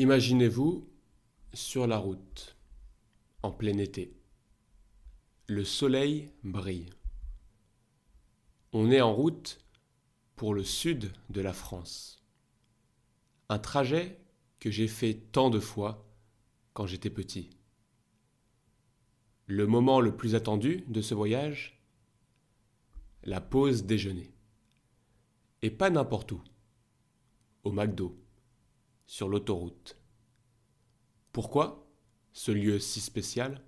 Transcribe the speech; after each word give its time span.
Imaginez-vous 0.00 0.88
sur 1.52 1.88
la 1.88 1.98
route, 1.98 2.56
en 3.42 3.50
plein 3.50 3.78
été. 3.78 4.16
Le 5.48 5.64
soleil 5.64 6.30
brille. 6.44 6.90
On 8.72 8.92
est 8.92 9.00
en 9.00 9.12
route 9.12 9.58
pour 10.36 10.54
le 10.54 10.62
sud 10.62 11.10
de 11.30 11.40
la 11.40 11.52
France. 11.52 12.22
Un 13.48 13.58
trajet 13.58 14.20
que 14.60 14.70
j'ai 14.70 14.86
fait 14.86 15.14
tant 15.14 15.50
de 15.50 15.58
fois 15.58 16.06
quand 16.74 16.86
j'étais 16.86 17.10
petit. 17.10 17.50
Le 19.46 19.66
moment 19.66 20.00
le 20.00 20.16
plus 20.16 20.36
attendu 20.36 20.84
de 20.86 21.02
ce 21.02 21.14
voyage 21.14 21.82
La 23.24 23.40
pause 23.40 23.82
déjeuner. 23.82 24.30
Et 25.62 25.72
pas 25.72 25.90
n'importe 25.90 26.30
où. 26.30 26.40
Au 27.64 27.72
McDo 27.72 28.16
sur 29.08 29.30
l'autoroute. 29.30 29.96
Pourquoi 31.32 31.90
ce 32.32 32.52
lieu 32.52 32.78
si 32.78 33.00
spécial? 33.00 33.64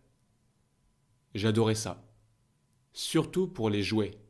J'adorais 1.34 1.74
ça, 1.74 2.06
surtout 2.92 3.48
pour 3.48 3.70
les 3.70 3.82
jouets 3.82 4.20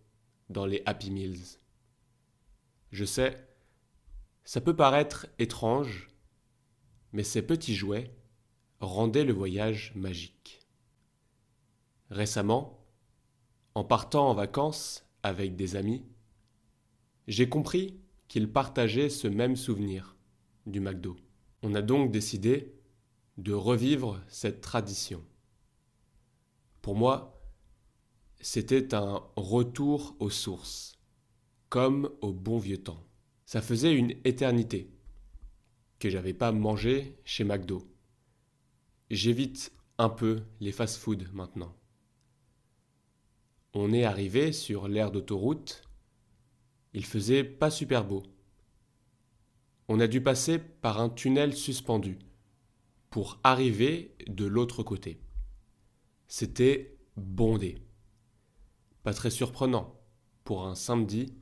dans 0.51 0.67
les 0.67 0.83
Happy 0.87 1.11
Meals. 1.11 1.59
Je 2.93 3.05
sais, 3.05 3.45
ça 4.45 4.61
peut 4.61 4.77
paraître 4.77 5.27
étrange, 5.41 6.11
mais 7.13 7.25
ces 7.25 7.43
petits 7.43 7.75
jouets 7.75 8.15
rendaient 8.79 9.25
le 9.25 9.33
voyage 9.33 9.93
magique. 9.97 10.61
Récemment, 12.11 12.87
en 13.75 13.83
partant 13.83 14.31
en 14.31 14.35
vacances 14.35 15.05
avec 15.25 15.57
des 15.57 15.75
amis, 15.75 16.05
j'ai 17.27 17.49
compris 17.49 17.99
qu'ils 18.29 18.53
partageaient 18.53 19.11
ce 19.11 19.27
même 19.27 19.57
souvenir 19.57 20.17
du 20.71 20.81
McDo. 20.81 21.17
On 21.63 21.75
a 21.75 21.83
donc 21.83 22.11
décidé 22.11 22.75
de 23.37 23.53
revivre 23.53 24.21
cette 24.29 24.61
tradition. 24.61 25.23
Pour 26.83 26.95
moi, 26.95 27.41
c'était 28.41 28.95
un 28.95 29.23
retour 29.37 30.17
aux 30.19 30.31
sources, 30.31 30.99
comme 31.69 32.11
au 32.21 32.33
bon 32.33 32.59
vieux 32.59 32.83
temps. 32.83 33.05
Ça 33.45 33.61
faisait 33.61 33.95
une 33.95 34.15
éternité 34.25 34.91
que 35.99 36.09
j'avais 36.09 36.33
pas 36.33 36.53
mangé 36.53 37.19
chez 37.25 37.45
McDo. 37.45 37.87
J'évite 39.11 39.73
un 39.99 40.09
peu 40.09 40.43
les 40.61 40.73
fast-foods 40.73 41.27
maintenant. 41.33 41.75
On 43.75 43.93
est 43.93 44.05
arrivé 44.05 44.53
sur 44.53 44.89
l'aire 44.89 45.11
d'autoroute. 45.11 45.83
Il 46.95 47.05
faisait 47.05 47.45
pas 47.45 47.71
super 47.71 48.05
beau 48.05 48.23
on 49.91 49.99
a 49.99 50.07
dû 50.07 50.23
passer 50.23 50.61
par 50.61 51.01
un 51.01 51.09
tunnel 51.09 51.53
suspendu 51.53 52.21
pour 53.11 53.41
arriver 53.43 54.15
de 54.29 54.47
l'autre 54.47 54.85
côté. 54.85 55.21
C'était 56.29 56.97
bondé. 57.17 57.83
Pas 59.03 59.15
très 59.15 59.31
surprenant 59.31 60.01
pour 60.45 60.65
un 60.65 60.77
samedi 60.77 61.35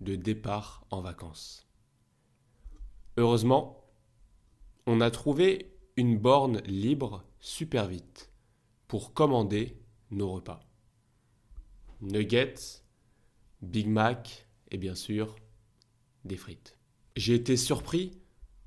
de 0.00 0.14
départ 0.14 0.86
en 0.90 1.00
vacances. 1.00 1.66
Heureusement, 3.16 3.84
on 4.86 5.00
a 5.00 5.10
trouvé 5.10 5.76
une 5.96 6.16
borne 6.16 6.60
libre 6.60 7.24
super 7.40 7.88
vite 7.88 8.30
pour 8.86 9.14
commander 9.14 9.82
nos 10.12 10.30
repas. 10.30 10.60
Nuggets, 12.02 12.84
Big 13.62 13.88
Mac 13.88 14.46
et 14.70 14.78
bien 14.78 14.94
sûr 14.94 15.34
des 16.24 16.36
frites. 16.36 16.75
J'ai 17.16 17.34
été 17.34 17.56
surpris 17.56 18.12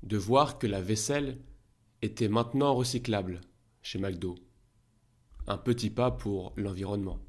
de 0.02 0.16
voir 0.16 0.58
que 0.58 0.66
la 0.66 0.82
vaisselle 0.82 1.38
était 2.02 2.28
maintenant 2.28 2.74
recyclable 2.74 3.40
chez 3.80 4.00
McDo. 4.00 4.34
Un 5.46 5.56
petit 5.56 5.88
pas 5.88 6.10
pour 6.10 6.52
l'environnement. 6.56 7.20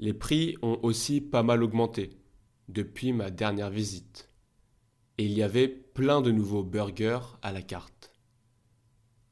Les 0.00 0.12
prix 0.12 0.56
ont 0.60 0.80
aussi 0.82 1.20
pas 1.20 1.44
mal 1.44 1.62
augmenté 1.62 2.18
depuis 2.68 3.12
ma 3.12 3.30
dernière 3.30 3.70
visite. 3.70 4.28
Et 5.18 5.24
il 5.24 5.32
y 5.32 5.44
avait 5.44 5.68
plein 5.68 6.20
de 6.20 6.32
nouveaux 6.32 6.64
burgers 6.64 7.38
à 7.42 7.52
la 7.52 7.62
carte. 7.62 8.12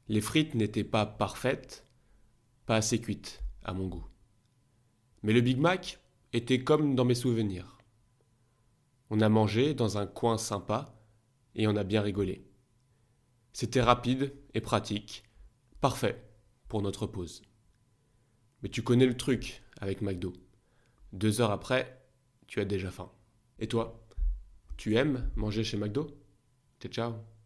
Les 0.07 0.21
frites 0.21 0.55
n'étaient 0.55 0.85
pas 0.85 1.05
parfaites, 1.05 1.85
pas 2.65 2.77
assez 2.77 3.01
cuites 3.01 3.43
à 3.61 3.73
mon 3.73 3.87
goût. 3.87 4.05
Mais 5.21 5.33
le 5.33 5.41
Big 5.41 5.57
Mac 5.57 5.99
était 6.31 6.63
comme 6.63 6.95
dans 6.95 7.05
mes 7.05 7.13
souvenirs. 7.13 7.74
On 9.09 9.21
a 9.21 9.29
mangé 9.29 9.73
dans 9.73 9.97
un 9.97 10.07
coin 10.07 10.37
sympa 10.37 10.95
et 11.53 11.67
on 11.67 11.75
a 11.75 11.83
bien 11.83 12.01
rigolé. 12.01 12.45
C'était 13.53 13.81
rapide 13.81 14.33
et 14.53 14.61
pratique, 14.61 15.23
parfait 15.79 16.21
pour 16.67 16.81
notre 16.81 17.07
pause. 17.07 17.41
Mais 18.61 18.69
tu 18.69 18.81
connais 18.81 19.05
le 19.05 19.15
truc 19.15 19.63
avec 19.79 20.01
McDo. 20.01 20.33
Deux 21.13 21.39
heures 21.39 21.51
après, 21.51 22.01
tu 22.47 22.59
as 22.59 22.65
déjà 22.65 22.91
faim. 22.91 23.11
Et 23.59 23.67
toi, 23.67 24.05
tu 24.77 24.95
aimes 24.95 25.29
manger 25.35 25.63
chez 25.63 25.77
McDo? 25.77 26.07
Ciao 26.79 26.91
ciao 26.91 27.34